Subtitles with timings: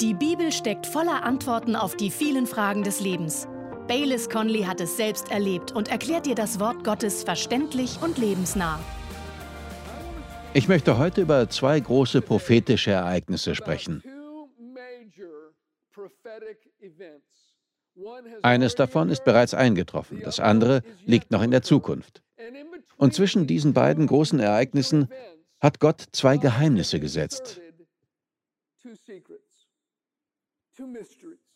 [0.00, 3.48] Die Bibel steckt voller Antworten auf die vielen Fragen des Lebens.
[3.88, 8.78] Baylis Conley hat es selbst erlebt und erklärt dir das Wort Gottes verständlich und lebensnah.
[10.52, 14.02] Ich möchte heute über zwei große prophetische Ereignisse sprechen.
[18.42, 22.22] Eines davon ist bereits eingetroffen, das andere liegt noch in der Zukunft.
[22.98, 25.08] Und zwischen diesen beiden großen Ereignissen
[25.58, 27.62] hat Gott zwei Geheimnisse gesetzt.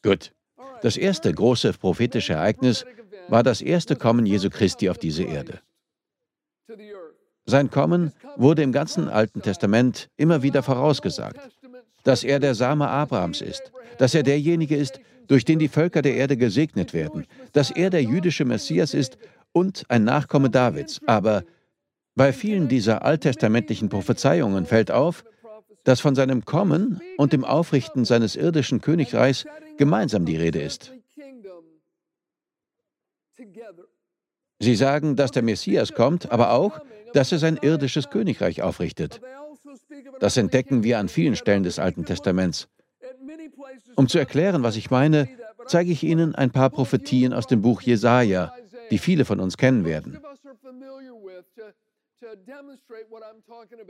[0.03, 0.33] Gut.
[0.83, 2.85] Das erste große prophetische Ereignis
[3.29, 5.61] war das erste Kommen Jesu Christi auf diese Erde.
[7.47, 11.41] Sein Kommen wurde im ganzen Alten Testament immer wieder vorausgesagt,
[12.05, 16.15] dass er der Same Abrahams ist, dass er derjenige ist, durch den die Völker der
[16.15, 19.17] Erde gesegnet werden, dass er der jüdische Messias ist
[19.53, 21.01] und ein Nachkomme Davids.
[21.07, 21.45] Aber
[22.15, 25.25] bei vielen dieser alttestamentlichen Prophezeiungen fällt auf,
[25.85, 29.47] dass von seinem Kommen und dem Aufrichten seines irdischen Königreichs
[29.79, 30.93] gemeinsam die Rede ist.
[34.59, 36.81] Sie sagen, dass der Messias kommt, aber auch,
[37.15, 39.21] dass er sein irdisches Königreich aufrichtet.
[40.21, 42.69] Das entdecken wir an vielen Stellen des Alten Testaments.
[43.97, 45.29] Um zu erklären, was ich meine,
[45.67, 48.53] zeige ich Ihnen ein paar Prophetien aus dem Buch Jesaja,
[48.91, 50.19] die viele von uns kennen werden.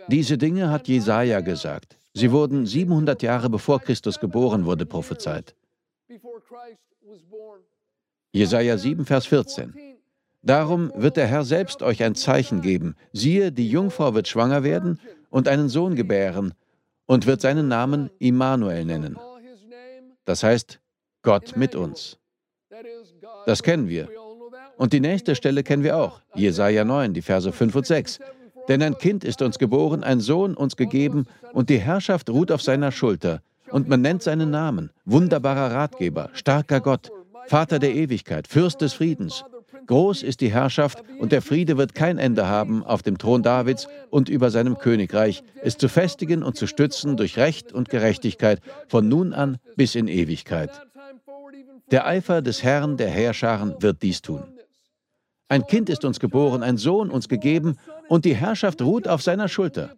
[0.09, 1.97] Diese Dinge hat Jesaja gesagt.
[2.15, 5.55] Sie wurden 700 Jahre bevor Christus geboren wurde prophezeit.
[8.33, 9.75] Jesaja 7, Vers 14.
[10.43, 12.97] Darum wird der Herr selbst euch ein Zeichen geben.
[13.13, 16.55] Siehe, die Jungfrau wird schwanger werden und einen Sohn gebären
[17.07, 19.19] und wird seinen Namen Immanuel nennen.
[20.25, 20.81] Das heißt,
[21.23, 22.19] Gott mit uns.
[23.47, 24.09] Das kennen wir.
[24.81, 28.19] Und die nächste Stelle kennen wir auch, Jesaja 9, die Verse 5 und 6.
[28.67, 32.63] Denn ein Kind ist uns geboren, ein Sohn uns gegeben, und die Herrschaft ruht auf
[32.63, 33.43] seiner Schulter.
[33.71, 37.11] Und man nennt seinen Namen, wunderbarer Ratgeber, starker Gott,
[37.47, 39.45] Vater der Ewigkeit, Fürst des Friedens.
[39.87, 43.87] Groß ist die Herrschaft, und der Friede wird kein Ende haben auf dem Thron Davids
[44.09, 49.11] und über seinem Königreich, es zu festigen und zu stützen durch Recht und Gerechtigkeit von
[49.11, 50.71] nun an bis in Ewigkeit.
[51.91, 54.45] Der Eifer des Herrn der Heerscharen wird dies tun.
[55.51, 57.77] Ein Kind ist uns geboren, ein Sohn uns gegeben,
[58.09, 59.97] und die Herrschaft ruht auf seiner Schulter.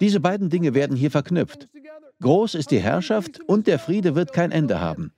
[0.00, 1.68] Diese beiden Dinge werden hier verknüpft.
[2.20, 5.12] Groß ist die Herrschaft und der Friede wird kein Ende haben.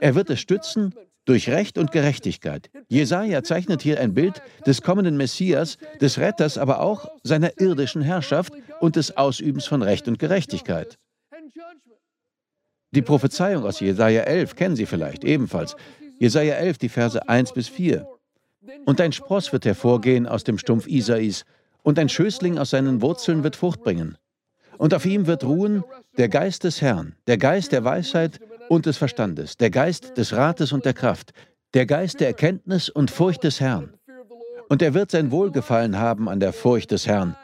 [0.00, 0.92] Er wird es stützen
[1.24, 2.68] durch Recht und Gerechtigkeit.
[2.88, 8.54] Jesaja zeichnet hier ein Bild des kommenden Messias, des Retters, aber auch seiner irdischen Herrschaft
[8.80, 10.98] und des Ausübens von Recht und Gerechtigkeit.
[12.90, 15.76] Die Prophezeiung aus Jesaja 11 kennen Sie vielleicht ebenfalls.
[16.18, 18.08] Jesaja 11, die Verse 1 bis 4.
[18.84, 21.44] Und ein Spross wird hervorgehen aus dem Stumpf Isais,
[21.82, 24.18] und ein Schößling aus seinen Wurzeln wird Frucht bringen.
[24.76, 25.84] Und auf ihm wird ruhen
[26.18, 30.72] der Geist des Herrn, der Geist der Weisheit und des Verstandes, der Geist des Rates
[30.72, 31.32] und der Kraft,
[31.74, 33.94] der Geist der Erkenntnis und Furcht des Herrn.
[34.68, 37.36] Und er wird sein Wohlgefallen haben an der Furcht des Herrn.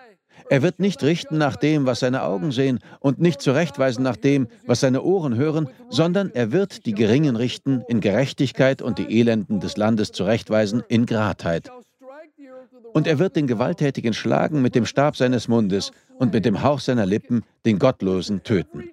[0.50, 4.48] Er wird nicht richten nach dem, was seine Augen sehen, und nicht zurechtweisen nach dem,
[4.66, 9.60] was seine Ohren hören, sondern er wird die Geringen richten in Gerechtigkeit und die Elenden
[9.60, 11.70] des Landes zurechtweisen in Gradheit.
[12.92, 16.80] Und er wird den Gewalttätigen schlagen mit dem Stab seines Mundes und mit dem Hauch
[16.80, 18.84] seiner Lippen den Gottlosen töten.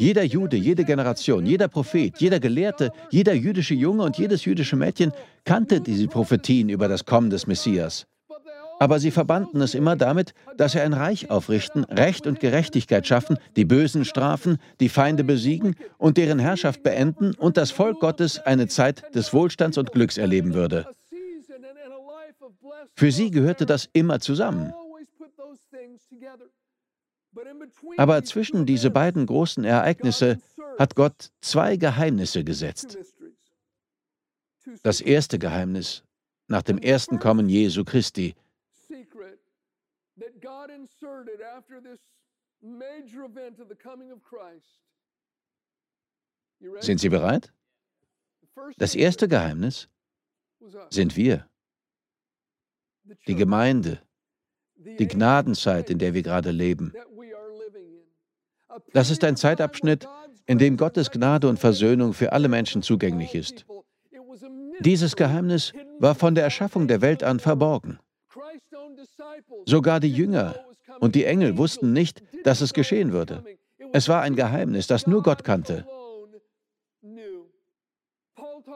[0.00, 5.12] Jeder Jude, jede Generation, jeder Prophet, jeder Gelehrte, jeder jüdische Junge und jedes jüdische Mädchen
[5.44, 8.06] kannte diese Prophetien über das Kommen des Messias.
[8.80, 13.38] Aber sie verbanden es immer damit, dass er ein Reich aufrichten, Recht und Gerechtigkeit schaffen,
[13.56, 18.68] die Bösen strafen, die Feinde besiegen und deren Herrschaft beenden und das Volk Gottes eine
[18.68, 20.86] Zeit des Wohlstands und Glücks erleben würde.
[22.94, 24.72] Für sie gehörte das immer zusammen.
[27.96, 30.38] Aber zwischen diese beiden großen Ereignisse
[30.78, 32.98] hat Gott zwei Geheimnisse gesetzt.
[34.82, 36.02] Das erste Geheimnis
[36.46, 38.34] nach dem ersten Kommen Jesu Christi
[40.48, 42.00] God inserted after this
[42.62, 44.80] major event of the coming of Christ.
[46.80, 47.52] Sind Sie bereit?
[48.78, 49.88] Das erste Geheimnis
[50.90, 51.46] sind wir,
[53.26, 54.00] die Gemeinde,
[54.74, 56.92] die Gnadenzeit, in der wir gerade leben.
[58.92, 60.08] Das ist ein Zeitabschnitt,
[60.46, 63.66] in dem Gottes Gnade und Versöhnung für alle Menschen zugänglich ist.
[64.80, 68.00] Dieses Geheimnis war von der Erschaffung der Welt an verborgen.
[69.66, 70.54] Sogar die Jünger
[71.00, 73.44] und die Engel wussten nicht, dass es geschehen würde.
[73.92, 75.86] Es war ein Geheimnis, das nur Gott kannte.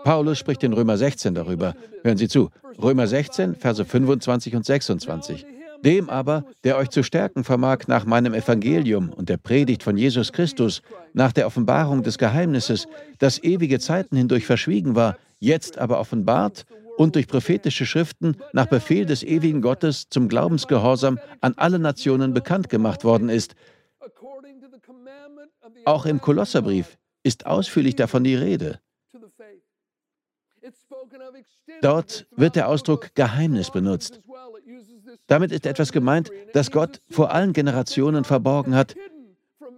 [0.05, 1.75] Paulus spricht in Römer 16 darüber.
[2.03, 2.51] Hören Sie zu.
[2.83, 5.47] Römer 16, Verse 25 und 26.
[5.85, 10.33] Dem aber, der euch zu stärken vermag nach meinem Evangelium und der Predigt von Jesus
[10.33, 10.83] Christus,
[11.13, 12.87] nach der Offenbarung des Geheimnisses,
[13.19, 16.67] das ewige Zeiten hindurch verschwiegen war, jetzt aber offenbart
[16.97, 22.69] und durch prophetische Schriften nach Befehl des ewigen Gottes zum Glaubensgehorsam an alle Nationen bekannt
[22.69, 23.55] gemacht worden ist.
[25.85, 28.81] Auch im Kolosserbrief ist ausführlich davon die Rede.
[31.81, 34.21] Dort wird der Ausdruck Geheimnis benutzt.
[35.27, 38.95] Damit ist etwas gemeint, das Gott vor allen Generationen verborgen hat,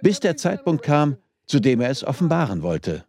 [0.03, 1.17] bis der Zeitpunkt kam,
[1.47, 3.05] zu dem er es offenbaren wollte.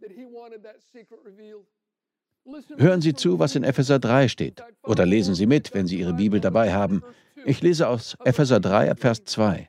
[2.76, 4.62] Hören Sie zu, was in Epheser 3 steht.
[4.82, 7.02] Oder lesen Sie mit, wenn Sie Ihre Bibel dabei haben.
[7.44, 9.68] Ich lese aus Epheser 3 ab Vers 2.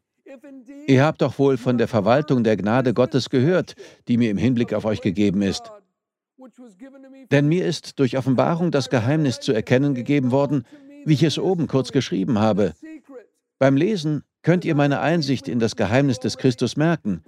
[0.88, 3.76] Ihr habt doch wohl von der Verwaltung der Gnade Gottes gehört,
[4.08, 5.72] die mir im Hinblick auf euch gegeben ist.
[7.32, 10.66] Denn mir ist durch Offenbarung das Geheimnis zu erkennen gegeben worden,
[11.06, 12.74] wie ich es oben kurz geschrieben habe.
[13.60, 17.24] Beim Lesen könnt ihr meine Einsicht in das Geheimnis des Christus merken,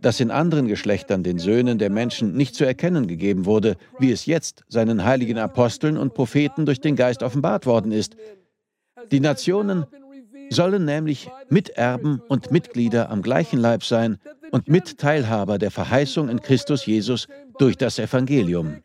[0.00, 4.26] das in anderen Geschlechtern den Söhnen der Menschen nicht zu erkennen gegeben wurde, wie es
[4.26, 8.16] jetzt seinen heiligen Aposteln und Propheten durch den Geist offenbart worden ist.
[9.10, 9.86] Die Nationen
[10.50, 14.18] sollen nämlich Miterben und Mitglieder am gleichen Leib sein
[14.50, 18.78] und Mitteilhaber der Verheißung in Christus Jesus durch das Evangelium.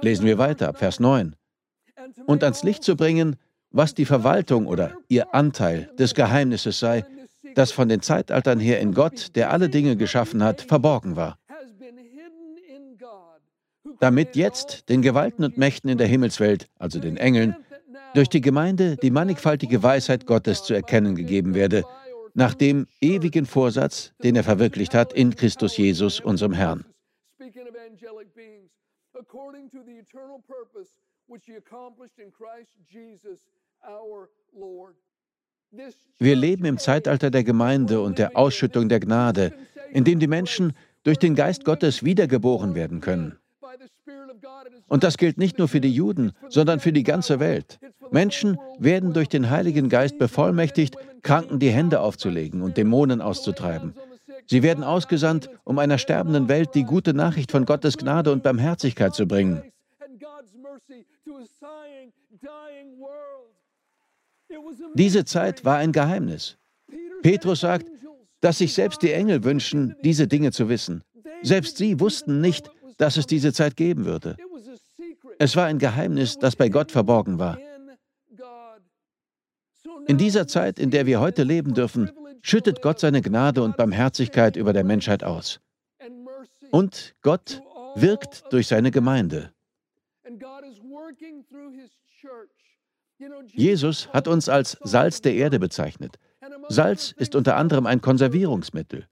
[0.00, 1.36] Lesen wir weiter ab Vers 9.
[2.26, 3.36] Und ans Licht zu bringen,
[3.70, 7.04] was die Verwaltung oder ihr Anteil des Geheimnisses sei,
[7.54, 11.38] das von den Zeitaltern her in Gott, der alle Dinge geschaffen hat, verborgen war.
[14.00, 17.56] Damit jetzt den Gewalten und Mächten in der Himmelswelt, also den Engeln,
[18.14, 21.84] durch die Gemeinde die mannigfaltige Weisheit Gottes zu erkennen gegeben werde,
[22.34, 26.84] nach dem ewigen Vorsatz, den er verwirklicht hat in Christus Jesus, unserem Herrn.
[36.18, 39.52] Wir leben im Zeitalter der Gemeinde und der Ausschüttung der Gnade,
[39.92, 40.72] in dem die Menschen
[41.02, 43.36] durch den Geist Gottes wiedergeboren werden können.
[44.88, 47.78] Und das gilt nicht nur für die Juden, sondern für die ganze Welt.
[48.10, 53.94] Menschen werden durch den Heiligen Geist bevollmächtigt, Kranken die Hände aufzulegen und Dämonen auszutreiben.
[54.46, 59.14] Sie werden ausgesandt, um einer sterbenden Welt die gute Nachricht von Gottes Gnade und Barmherzigkeit
[59.14, 59.62] zu bringen.
[64.94, 66.56] Diese Zeit war ein Geheimnis.
[67.22, 67.86] Petrus sagt,
[68.40, 71.02] dass sich selbst die Engel wünschen, diese Dinge zu wissen.
[71.42, 74.36] Selbst sie wussten nicht, dass es diese Zeit geben würde.
[75.38, 77.58] Es war ein Geheimnis, das bei Gott verborgen war.
[80.06, 82.10] In dieser Zeit, in der wir heute leben dürfen,
[82.42, 85.60] schüttet Gott seine Gnade und Barmherzigkeit über der Menschheit aus.
[86.70, 87.62] Und Gott
[87.94, 89.52] wirkt durch seine Gemeinde.
[93.52, 96.16] Jesus hat uns als Salz der Erde bezeichnet.
[96.68, 99.06] Salz ist unter anderem ein Konservierungsmittel.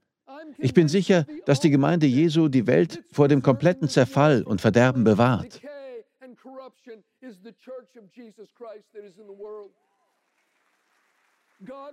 [0.57, 5.03] Ich bin sicher, dass die Gemeinde Jesu die Welt vor dem kompletten Zerfall und Verderben
[5.03, 5.61] bewahrt.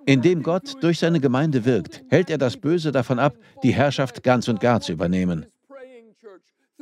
[0.05, 4.49] Indem Gott durch seine Gemeinde wirkt, hält er das Böse davon ab, die Herrschaft ganz
[4.49, 5.47] und gar zu übernehmen.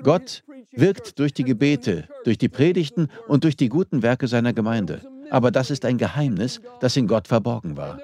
[0.02, 5.02] Gott wirkt durch die Gebete, durch die Predigten und durch die guten Werke seiner Gemeinde.
[5.30, 8.00] Aber das ist ein Geheimnis, das in Gott verborgen war.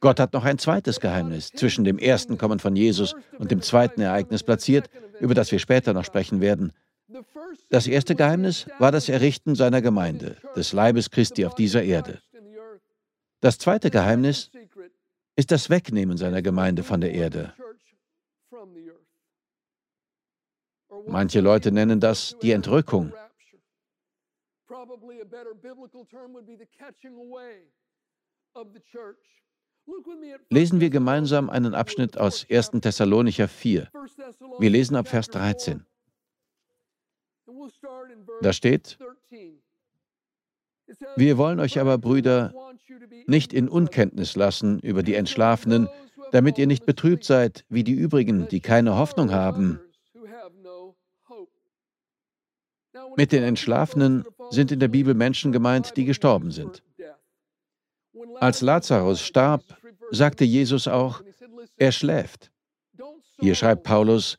[0.00, 4.00] Gott hat noch ein zweites Geheimnis zwischen dem ersten Kommen von Jesus und dem zweiten
[4.00, 4.88] Ereignis platziert,
[5.20, 6.72] über das wir später noch sprechen werden.
[7.70, 12.20] Das erste Geheimnis war das Errichten seiner Gemeinde, des Leibes Christi auf dieser Erde.
[13.40, 14.50] Das zweite Geheimnis
[15.36, 17.54] ist das Wegnehmen seiner Gemeinde von der Erde.
[21.06, 23.12] Manche Leute nennen das die Entrückung.
[30.50, 32.70] Lesen wir gemeinsam einen Abschnitt aus 1.
[32.82, 33.90] Thessalonicher 4.
[34.58, 35.84] Wir lesen ab Vers 13.
[38.42, 38.98] Da steht,
[41.16, 42.52] wir wollen euch aber, Brüder,
[43.26, 45.88] nicht in Unkenntnis lassen über die Entschlafenen,
[46.30, 49.80] damit ihr nicht betrübt seid wie die übrigen, die keine Hoffnung haben.
[53.16, 56.82] Mit den Entschlafenen sind in der Bibel Menschen gemeint, die gestorben sind.
[58.40, 59.62] Als Lazarus starb,
[60.10, 61.22] sagte Jesus auch,
[61.76, 62.50] er schläft.
[63.40, 64.38] Hier schreibt Paulus,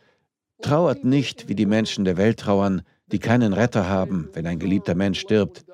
[0.62, 4.96] trauert nicht, wie die Menschen der Welt trauern, die keinen Retter haben, wenn ein geliebter
[4.96, 5.66] Mensch stirbt.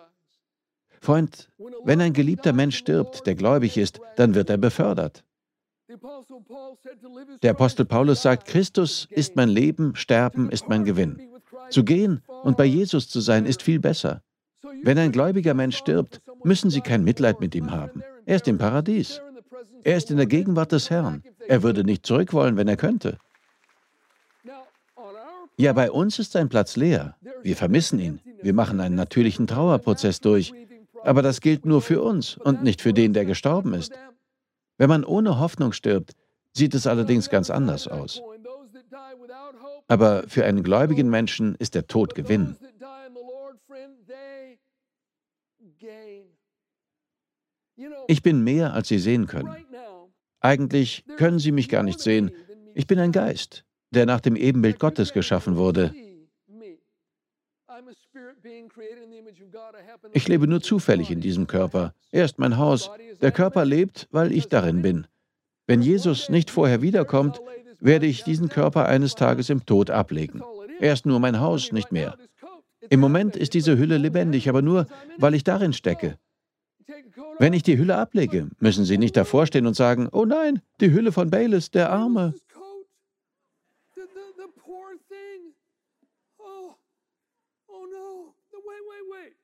[1.02, 1.50] Freund,
[1.84, 5.24] wenn ein geliebter Mensch stirbt, der gläubig ist, dann wird er befördert.
[7.44, 11.35] Der Apostel Paulus sagt, Christus ist mein Leben, Sterben ist mein Gewinn.
[11.70, 14.22] Zu gehen und bei Jesus zu sein ist viel besser.
[14.84, 18.04] Wenn ein gläubiger Mensch stirbt, müssen Sie kein Mitleid mit ihm haben.
[18.26, 19.22] Er ist im Paradies.
[19.84, 21.24] Er ist in der Gegenwart des Herrn.
[21.48, 23.18] Er würde nicht zurück wollen, wenn er könnte.
[25.58, 27.16] Ja, bei uns ist sein Platz leer.
[27.42, 28.20] Wir vermissen ihn.
[28.42, 30.54] Wir machen einen natürlichen Trauerprozess durch.
[31.04, 33.94] Aber das gilt nur für uns und nicht für den, der gestorben ist.
[34.78, 36.14] Wenn man ohne Hoffnung stirbt,
[36.52, 38.22] sieht es allerdings ganz anders aus.
[39.88, 42.56] Aber für einen gläubigen Menschen ist der Tod Gewinn.
[48.08, 49.56] Ich bin mehr, als Sie sehen können.
[50.40, 52.32] Eigentlich können Sie mich gar nicht sehen.
[52.74, 55.94] Ich bin ein Geist, der nach dem Ebenbild Gottes geschaffen wurde.
[60.14, 61.94] Ich lebe nur zufällig in diesem Körper.
[62.12, 62.90] Er ist mein Haus.
[63.22, 65.08] Der Körper lebt, weil ich darin bin.
[65.68, 67.42] Wenn Jesus nicht vorher wiederkommt,
[67.80, 70.42] werde ich diesen Körper eines Tages im Tod ablegen.
[70.80, 72.18] Er ist nur mein Haus, nicht mehr.
[72.90, 76.18] Im Moment ist diese Hülle lebendig, aber nur, weil ich darin stecke.
[77.40, 80.92] Wenn ich die Hülle ablege, müssen Sie nicht davor stehen und sagen, oh nein, die
[80.92, 82.34] Hülle von Bayless, der Arme.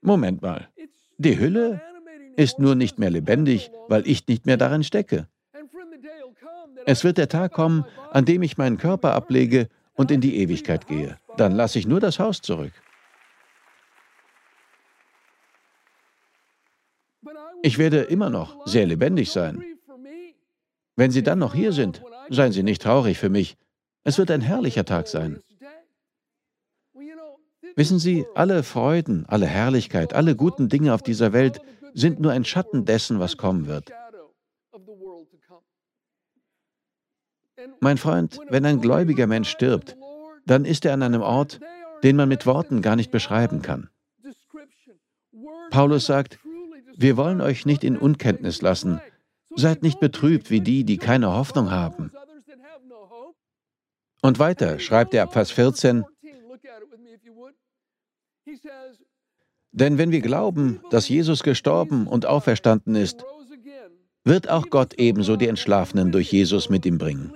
[0.01, 0.67] Moment mal.
[1.17, 1.81] Die Hülle
[2.35, 5.27] ist nur nicht mehr lebendig, weil ich nicht mehr darin stecke.
[6.91, 10.87] Es wird der Tag kommen, an dem ich meinen Körper ablege und in die Ewigkeit
[10.87, 11.17] gehe.
[11.37, 12.73] Dann lasse ich nur das Haus zurück.
[17.63, 19.63] Ich werde immer noch sehr lebendig sein.
[20.97, 23.55] Wenn Sie dann noch hier sind, seien Sie nicht traurig für mich.
[24.03, 25.39] Es wird ein herrlicher Tag sein.
[27.77, 31.61] Wissen Sie, alle Freuden, alle Herrlichkeit, alle guten Dinge auf dieser Welt
[31.93, 33.93] sind nur ein Schatten dessen, was kommen wird.
[37.79, 39.97] Mein Freund, wenn ein gläubiger Mensch stirbt,
[40.45, 41.59] dann ist er an einem Ort,
[42.03, 43.89] den man mit Worten gar nicht beschreiben kann.
[45.69, 46.39] Paulus sagt,
[46.97, 49.01] wir wollen euch nicht in Unkenntnis lassen.
[49.55, 52.11] Seid nicht betrübt wie die, die keine Hoffnung haben.
[54.21, 56.05] Und weiter schreibt er ab Vers 14,
[59.71, 63.23] denn wenn wir glauben, dass Jesus gestorben und auferstanden ist,
[64.23, 67.33] wird auch Gott ebenso die Entschlafenen durch Jesus mit ihm bringen.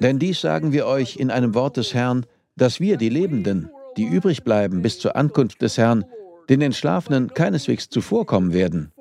[0.00, 2.24] Denn dies sagen wir euch in einem Wort des Herrn,
[2.56, 6.04] dass wir, die Lebenden, die übrig bleiben bis zur Ankunft des Herrn,
[6.48, 8.92] den Entschlafenen keineswegs zuvorkommen werden.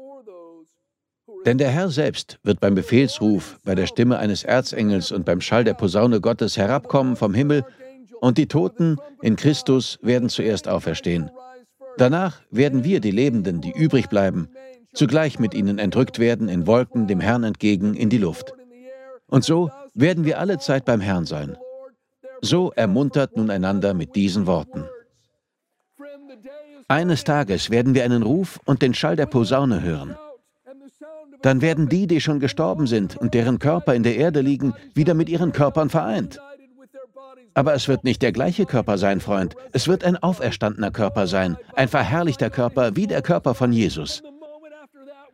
[1.45, 5.63] Denn der Herr selbst wird beim Befehlsruf, bei der Stimme eines Erzengels und beim Schall
[5.63, 7.63] der Posaune Gottes herabkommen vom Himmel,
[8.19, 11.29] und die Toten in Christus werden zuerst auferstehen.
[11.97, 14.49] Danach werden wir, die Lebenden, die übrig bleiben,
[14.93, 18.53] zugleich mit ihnen entrückt werden in Wolken dem Herrn entgegen in die Luft.
[19.27, 21.57] Und so werden wir alle Zeit beim Herrn sein.
[22.41, 24.85] So ermuntert nun einander mit diesen Worten.
[26.87, 30.15] Eines Tages werden wir einen Ruf und den Schall der Posaune hören.
[31.41, 35.13] Dann werden die, die schon gestorben sind und deren Körper in der Erde liegen, wieder
[35.13, 36.39] mit ihren Körpern vereint.
[37.55, 39.55] Aber es wird nicht der gleiche Körper sein, Freund.
[39.73, 44.21] Es wird ein auferstandener Körper sein, ein verherrlichter Körper wie der Körper von Jesus.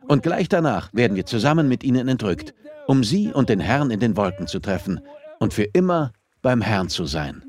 [0.08, 2.54] Und gleich danach werden wir zusammen mit ihnen entrückt,
[2.86, 5.00] um sie und den Herrn in den Wolken zu treffen
[5.38, 6.12] und für immer
[6.42, 7.44] beim Herrn zu sein.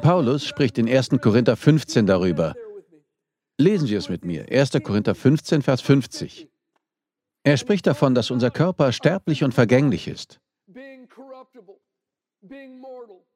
[0.00, 1.10] Paulus spricht in 1.
[1.20, 2.54] Korinther 15 darüber.
[3.58, 4.46] Lesen Sie es mit mir.
[4.50, 4.70] 1.
[4.84, 6.48] Korinther 15, Vers 50.
[7.42, 10.40] Er spricht davon, dass unser Körper sterblich und vergänglich ist.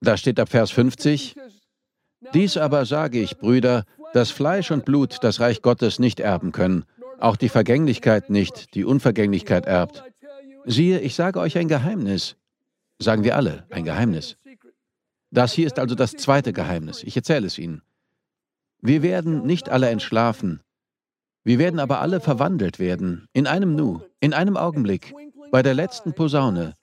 [0.00, 1.36] Da steht ab Vers 50,
[2.34, 6.84] Dies aber sage ich, Brüder, dass Fleisch und Blut das Reich Gottes nicht erben können,
[7.22, 10.02] auch die Vergänglichkeit nicht, die Unvergänglichkeit erbt.
[10.64, 12.36] Siehe, ich sage euch ein Geheimnis.
[12.98, 14.36] Sagen wir alle, ein Geheimnis.
[15.30, 17.02] Das hier ist also das zweite Geheimnis.
[17.02, 17.82] Ich erzähle es Ihnen.
[18.80, 20.60] Wir werden nicht alle entschlafen.
[21.44, 25.14] Wir werden aber alle verwandelt werden, in einem Nu, in einem Augenblick,
[25.50, 26.76] bei der letzten Posaune.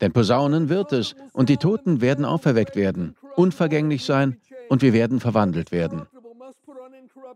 [0.00, 4.38] Denn Posaunen wird es, und die Toten werden auferweckt werden, unvergänglich sein,
[4.68, 6.06] und wir werden verwandelt werden.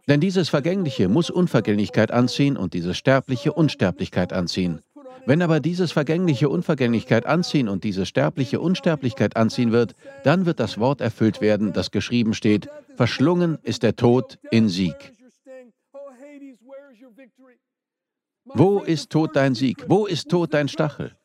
[0.09, 4.81] Denn dieses Vergängliche muss Unvergänglichkeit anziehen und dieses Sterbliche Unsterblichkeit anziehen.
[5.27, 10.79] Wenn aber dieses vergängliche Unvergänglichkeit anziehen und diese sterbliche Unsterblichkeit anziehen wird, dann wird das
[10.79, 15.15] Wort erfüllt werden, das geschrieben steht, verschlungen ist der Tod in Sieg.
[18.45, 19.85] Wo ist Tod dein Sieg?
[19.89, 21.17] Wo ist Tod dein Stachel?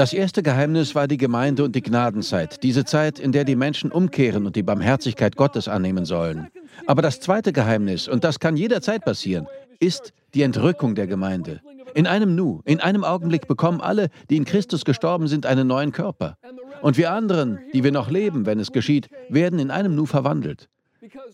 [0.00, 3.92] Das erste Geheimnis war die Gemeinde und die Gnadenzeit, diese Zeit, in der die Menschen
[3.92, 6.48] umkehren und die Barmherzigkeit Gottes annehmen sollen.
[6.86, 9.46] Aber das zweite Geheimnis, und das kann jederzeit passieren,
[9.78, 11.60] ist die Entrückung der Gemeinde.
[11.92, 15.92] In einem Nu, in einem Augenblick bekommen alle, die in Christus gestorben sind, einen neuen
[15.92, 16.38] Körper.
[16.80, 20.70] Und wir anderen, die wir noch leben, wenn es geschieht, werden in einem Nu verwandelt.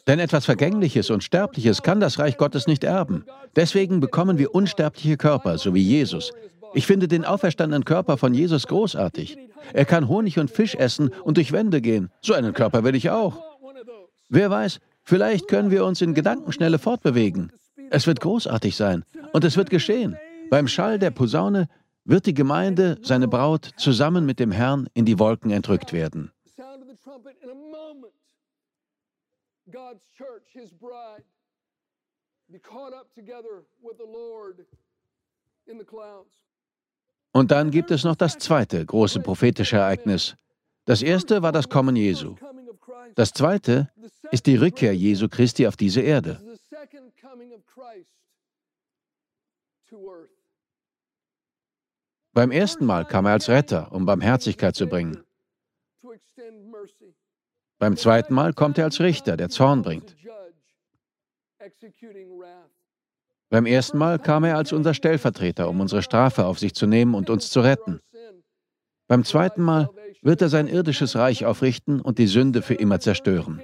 [0.08, 3.26] Denn etwas Vergängliches und Sterbliches kann das Reich Gottes nicht erben.
[3.54, 6.32] Deswegen bekommen wir unsterbliche Körper, so wie Jesus.
[6.76, 9.38] Ich finde den auferstandenen Körper von Jesus großartig.
[9.73, 12.11] Er kann Honig und Fisch essen und durch Wände gehen.
[12.21, 13.42] So einen Körper will ich auch.
[14.28, 17.50] Wer weiß, vielleicht können wir uns in Gedankenschnelle fortbewegen.
[17.88, 20.18] Es wird großartig sein und es wird geschehen.
[20.50, 21.68] Beim Schall der Posaune
[22.04, 26.30] wird die Gemeinde, seine Braut, zusammen mit dem Herrn in die Wolken entrückt werden.
[29.73, 31.25] God's church, his bride,
[32.49, 34.64] be caught up together with the Lord
[35.66, 36.46] in the clouds.
[37.37, 40.37] Und dann gibt es noch das zweite große prophetische Ereignis.
[40.87, 42.35] Das erste war das Kommen Jesu.
[43.14, 43.90] Das zweite
[44.31, 46.40] ist die Rückkehr Jesu Christi auf diese Erde.
[52.33, 55.23] Beim ersten Mal kam er als Retter, um Barmherzigkeit zu bringen.
[57.78, 60.16] Beim zweiten Mal kommt er als Richter, der Zorn bringt.
[63.49, 67.15] Beim ersten Mal kam er als unser Stellvertreter, um unsere Strafe auf sich zu nehmen
[67.15, 68.00] und uns zu retten.
[69.09, 69.88] Beim zweiten Mal
[70.23, 73.61] wird er sein irdisches Reich aufrichten und die Sünde für immer zerstören.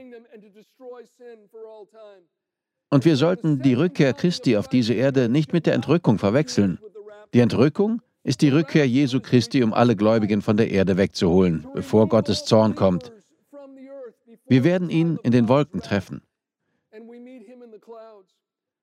[2.91, 6.79] Und wir sollten die Rückkehr Christi auf diese Erde nicht mit der Entrückung verwechseln.
[7.35, 12.09] Die Entrückung ist die Rückkehr Jesu Christi, um alle Gläubigen von der Erde wegzuholen, bevor
[12.09, 13.11] Gottes Zorn kommt.
[14.47, 16.23] Wir werden ihn in den Wolken treffen.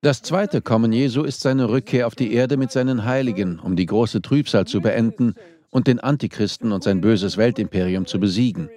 [0.01, 3.85] Das zweite Kommen Jesu ist seine Rückkehr auf die Erde mit seinen Heiligen, um die
[3.85, 5.35] große Trübsal zu beenden
[5.71, 8.69] und den Antichristen und sein böses Weltimperium zu besiegen.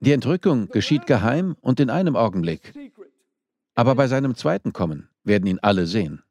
[0.00, 2.74] Die Entrückung geschieht geheim und in einem Augenblick.
[3.76, 6.24] Aber bei seinem zweiten Kommen werden ihn alle sehen.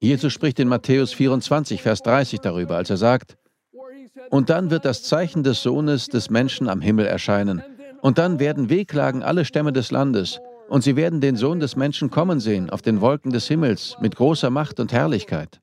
[0.00, 3.38] Jesus spricht in Matthäus 24, Vers 30 darüber, als er sagt,
[4.30, 7.62] und dann wird das Zeichen des Sohnes des Menschen am Himmel erscheinen.
[8.00, 10.40] Und dann werden wehklagen alle Stämme des Landes.
[10.68, 14.16] Und sie werden den Sohn des Menschen kommen sehen auf den Wolken des Himmels mit
[14.16, 15.60] großer Macht und Herrlichkeit.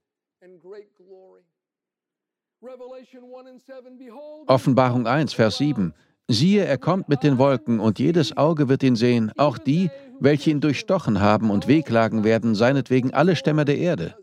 [4.48, 5.93] Offenbarung 1, Vers 7.
[6.28, 10.50] Siehe, er kommt mit den Wolken, und jedes Auge wird ihn sehen, auch die, welche
[10.50, 14.15] ihn durchstochen haben und wehklagen werden, seinetwegen alle Stämme der Erde.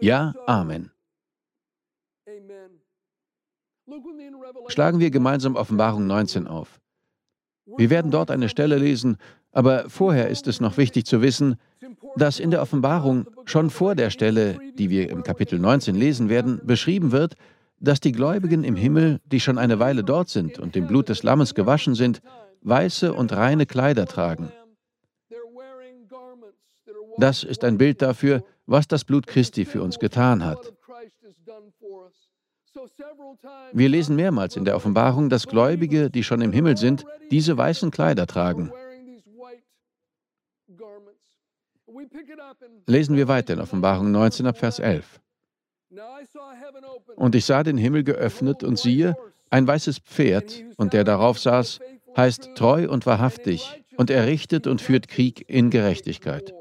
[0.00, 0.90] Ja, Amen.
[4.68, 6.80] Schlagen wir gemeinsam Offenbarung 19 auf.
[7.76, 9.18] Wir werden dort eine Stelle lesen,
[9.52, 11.56] aber vorher ist es noch wichtig zu wissen,
[12.16, 16.60] dass in der Offenbarung schon vor der Stelle, die wir im Kapitel 19 lesen werden,
[16.64, 17.34] beschrieben wird,
[17.80, 21.22] dass die Gläubigen im Himmel, die schon eine Weile dort sind und im Blut des
[21.22, 22.22] Lammes gewaschen sind,
[22.62, 24.52] weiße und reine Kleider tragen.
[27.18, 30.72] Das ist ein Bild dafür, was das Blut Christi für uns getan hat.
[33.72, 37.90] Wir lesen mehrmals in der Offenbarung, dass Gläubige, die schon im Himmel sind, diese weißen
[37.90, 38.72] Kleider tragen.
[42.86, 45.20] Lesen wir weiter in Offenbarung 19 ab Vers 11.
[47.16, 49.16] Und ich sah den Himmel geöffnet und siehe,
[49.50, 51.78] ein weißes Pferd, und der darauf saß,
[52.16, 56.52] heißt treu und wahrhaftig, und er richtet und führt Krieg in Gerechtigkeit.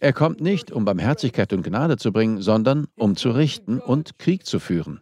[0.00, 4.46] Er kommt nicht, um Barmherzigkeit und Gnade zu bringen, sondern um zu richten und Krieg
[4.46, 5.00] zu führen.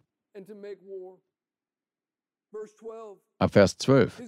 [3.39, 4.23] Ab Vers 12.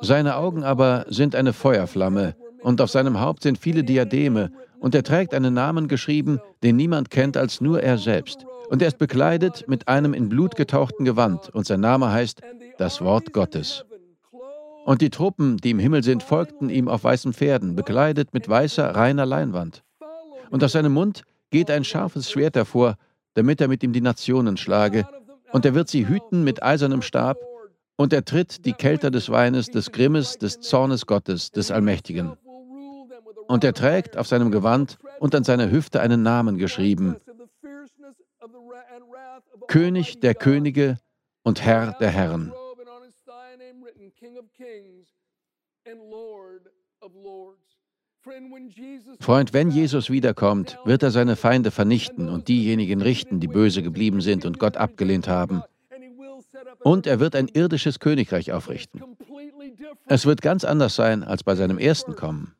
[0.00, 5.02] Seine Augen aber sind eine Feuerflamme, und auf seinem Haupt sind viele Diademe, und er
[5.02, 8.46] trägt einen Namen geschrieben, den niemand kennt als nur er selbst.
[8.68, 12.40] Und er ist bekleidet mit einem in Blut getauchten Gewand, und sein Name heißt
[12.78, 13.84] das Wort Gottes.
[14.84, 18.94] Und die Truppen, die im Himmel sind, folgten ihm auf weißen Pferden, bekleidet mit weißer,
[18.94, 19.82] reiner Leinwand.
[20.50, 22.96] Und aus seinem Mund geht ein scharfes Schwert hervor,
[23.34, 25.06] damit er mit ihm die Nationen schlage.
[25.52, 27.38] Und er wird sie hüten mit eisernem Stab,
[27.96, 32.32] und er tritt die Kelter des Weines, des Grimmes, des Zornes Gottes, des Allmächtigen.
[33.46, 37.16] Und er trägt auf seinem Gewand und an seiner Hüfte einen Namen geschrieben.
[39.68, 40.98] König der Könige
[41.42, 42.52] und Herr der Herren.
[49.20, 54.20] Freund, wenn Jesus wiederkommt, wird er seine Feinde vernichten und diejenigen richten, die böse geblieben
[54.20, 55.62] sind und Gott abgelehnt haben.
[56.80, 59.02] Und er wird ein irdisches Königreich aufrichten.
[60.06, 62.54] Es wird ganz anders sein als bei seinem ersten Kommen.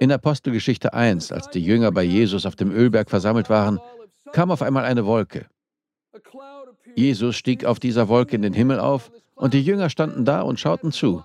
[0.00, 3.80] In Apostelgeschichte 1, als die Jünger bei Jesus auf dem Ölberg versammelt waren,
[4.32, 5.48] kam auf einmal eine Wolke.
[6.94, 10.60] Jesus stieg auf dieser Wolke in den Himmel auf und die Jünger standen da und
[10.60, 11.24] schauten zu.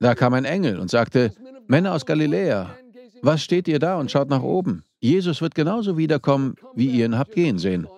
[0.00, 1.32] Da kam ein Engel und sagte,
[1.66, 2.74] Männer aus Galiläa,
[3.22, 4.84] was steht ihr da und schaut nach oben?
[5.00, 7.88] Jesus wird genauso wiederkommen, wie ihr ihn habt gehen sehen.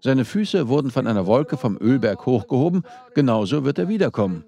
[0.00, 2.82] Seine Füße wurden von einer Wolke vom Ölberg hochgehoben,
[3.14, 4.44] genauso wird er wiederkommen.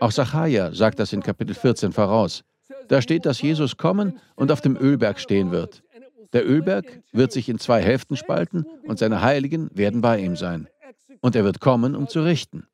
[0.00, 2.44] Auch Sacharja sagt das in Kapitel 14 voraus.
[2.88, 5.82] Da steht, dass Jesus kommen und auf dem Ölberg stehen wird.
[6.32, 10.68] Der Ölberg wird sich in zwei Hälften spalten und seine Heiligen werden bei ihm sein.
[11.20, 12.66] Und er wird kommen, um zu richten.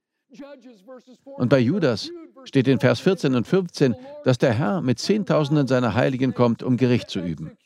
[1.36, 2.10] Und bei Judas
[2.44, 6.76] steht in Vers 14 und 15, dass der Herr mit Zehntausenden seiner Heiligen kommt, um
[6.76, 7.56] Gericht zu üben.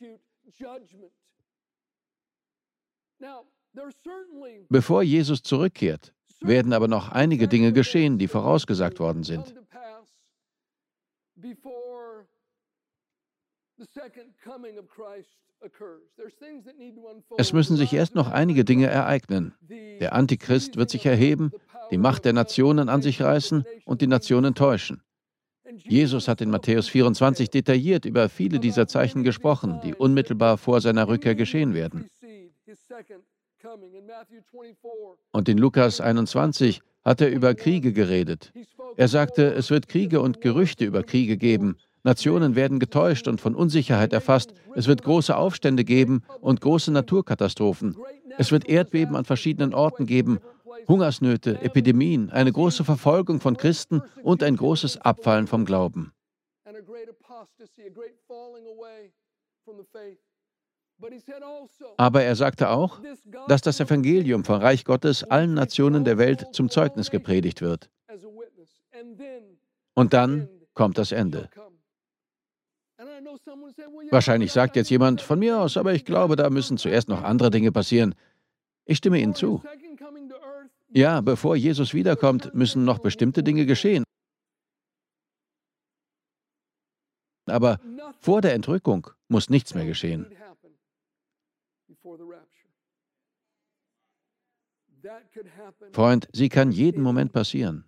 [4.68, 9.54] Bevor Jesus zurückkehrt, werden aber noch einige Dinge geschehen, die vorausgesagt worden sind.
[17.36, 19.54] Es müssen sich erst noch einige Dinge ereignen.
[19.68, 21.50] Der Antichrist wird sich erheben,
[21.90, 25.02] die Macht der Nationen an sich reißen und die Nationen täuschen.
[25.76, 31.08] Jesus hat in Matthäus 24 detailliert über viele dieser Zeichen gesprochen, die unmittelbar vor seiner
[31.08, 32.08] Rückkehr geschehen werden.
[35.32, 38.52] Und in Lukas 21 hat er über Kriege geredet.
[38.96, 41.76] Er sagte, es wird Kriege und Gerüchte über Kriege geben.
[42.08, 44.54] Nationen werden getäuscht und von Unsicherheit erfasst.
[44.74, 47.98] Es wird große Aufstände geben und große Naturkatastrophen.
[48.38, 50.38] Es wird Erdbeben an verschiedenen Orten geben,
[50.88, 56.14] Hungersnöte, Epidemien, eine große Verfolgung von Christen und ein großes Abfallen vom Glauben.
[61.98, 63.00] Aber er sagte auch,
[63.48, 67.90] dass das Evangelium vom Reich Gottes allen Nationen der Welt zum Zeugnis gepredigt wird.
[69.94, 71.50] Und dann kommt das Ende.
[74.10, 77.50] Wahrscheinlich sagt jetzt jemand von mir aus, aber ich glaube, da müssen zuerst noch andere
[77.50, 78.14] Dinge passieren.
[78.84, 79.62] Ich stimme Ihnen zu.
[80.90, 84.04] Ja, bevor Jesus wiederkommt, müssen noch bestimmte Dinge geschehen.
[87.46, 87.78] Aber
[88.20, 90.26] vor der Entrückung muss nichts mehr geschehen.
[95.92, 97.84] Freund, sie kann jeden Moment passieren.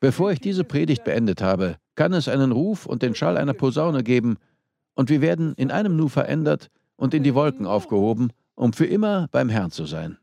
[0.00, 4.02] Bevor ich diese Predigt beendet habe, kann es einen Ruf und den Schall einer Posaune
[4.02, 4.38] geben,
[4.94, 9.28] und wir werden in einem Nu verändert und in die Wolken aufgehoben, um für immer
[9.32, 10.18] beim Herrn zu sein.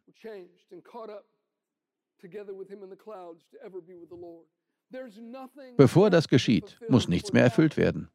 [5.78, 8.10] Bevor das geschieht, muss nichts mehr erfüllt werden.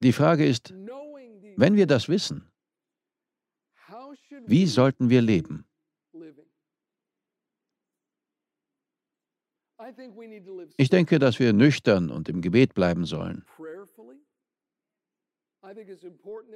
[0.00, 0.72] Die Frage ist,
[1.56, 2.50] wenn wir das wissen,
[4.46, 5.65] wie sollten wir leben?
[10.76, 13.44] Ich denke, dass wir nüchtern und im Gebet bleiben sollen.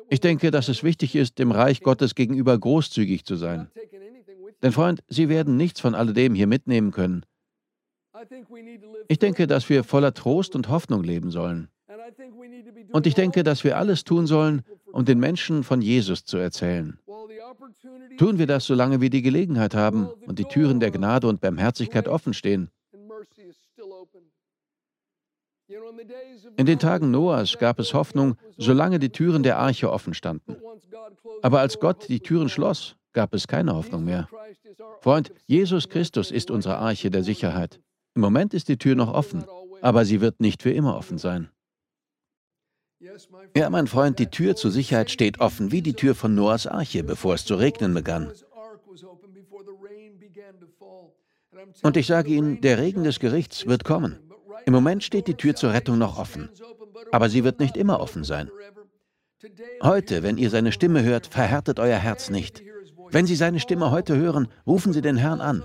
[0.08, 3.70] Ich denke, dass es wichtig ist, dem Reich Gottes gegenüber großzügig zu sein.
[4.62, 7.24] Denn Freund, Sie werden nichts von alledem hier mitnehmen können.
[9.08, 11.68] Ich denke, dass wir voller Trost und Hoffnung leben sollen.
[12.92, 16.98] Und ich denke, dass wir alles tun sollen, um den Menschen von Jesus zu erzählen.
[18.18, 22.08] Tun wir das, solange wir die Gelegenheit haben und die Türen der Gnade und Barmherzigkeit
[22.08, 22.70] offen stehen.
[26.56, 30.56] In den Tagen Noahs gab es Hoffnung, solange die Türen der Arche offen standen.
[31.42, 34.28] Aber als Gott die Türen schloss, gab es keine Hoffnung mehr.
[35.00, 37.80] Freund, Jesus Christus ist unsere Arche der Sicherheit.
[38.14, 39.44] Im Moment ist die Tür noch offen,
[39.80, 41.48] aber sie wird nicht für immer offen sein.
[43.56, 47.02] Ja, mein Freund, die Tür zur Sicherheit steht offen, wie die Tür von Noahs Arche,
[47.02, 48.30] bevor es zu regnen begann.
[51.82, 54.18] Und ich sage Ihnen, der Regen des Gerichts wird kommen.
[54.70, 56.48] Im Moment steht die Tür zur Rettung noch offen,
[57.10, 58.52] aber sie wird nicht immer offen sein.
[59.82, 62.62] Heute, wenn ihr seine Stimme hört, verhärtet euer Herz nicht.
[63.10, 65.64] Wenn Sie seine Stimme heute hören, rufen Sie den Herrn an.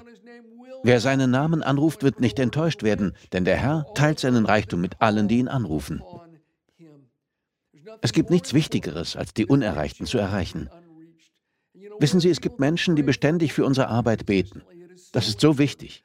[0.82, 5.00] Wer seinen Namen anruft, wird nicht enttäuscht werden, denn der Herr teilt seinen Reichtum mit
[5.04, 6.02] allen, die ihn anrufen.
[8.02, 10.68] Es gibt nichts Wichtigeres, als die Unerreichten zu erreichen.
[12.00, 14.64] Wissen Sie, es gibt Menschen, die beständig für unsere Arbeit beten.
[15.12, 16.04] Das ist so wichtig.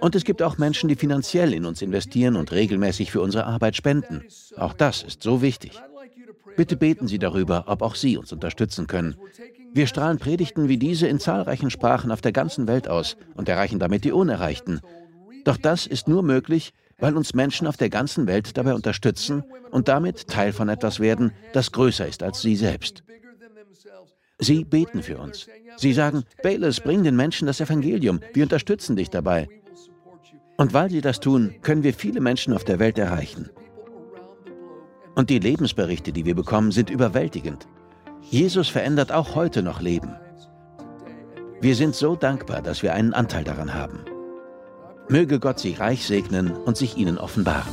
[0.00, 3.76] Und es gibt auch Menschen, die finanziell in uns investieren und regelmäßig für unsere Arbeit
[3.76, 4.24] spenden.
[4.56, 5.72] Auch das ist so wichtig.
[6.56, 9.16] Bitte beten Sie darüber, ob auch Sie uns unterstützen können.
[9.72, 13.78] Wir strahlen Predigten wie diese in zahlreichen Sprachen auf der ganzen Welt aus und erreichen
[13.78, 14.80] damit die Unerreichten.
[15.44, 19.88] Doch das ist nur möglich, weil uns Menschen auf der ganzen Welt dabei unterstützen und
[19.88, 23.02] damit Teil von etwas werden, das größer ist als sie selbst.
[24.38, 25.46] Sie beten für uns.
[25.76, 28.20] Sie sagen, Bayless, bring den Menschen das Evangelium.
[28.32, 29.48] Wir unterstützen dich dabei.
[30.60, 33.48] Und weil sie das tun, können wir viele Menschen auf der Welt erreichen.
[35.14, 37.66] Und die Lebensberichte, die wir bekommen, sind überwältigend.
[38.20, 40.14] Jesus verändert auch heute noch Leben.
[41.62, 44.00] Wir sind so dankbar, dass wir einen Anteil daran haben.
[45.08, 47.72] Möge Gott Sie reich segnen und sich Ihnen offenbaren.